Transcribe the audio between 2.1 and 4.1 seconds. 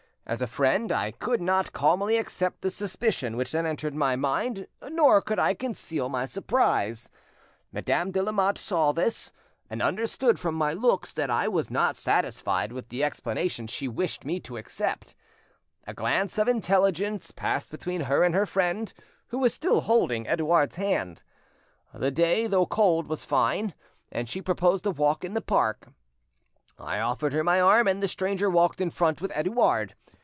accept the suspicion which then entered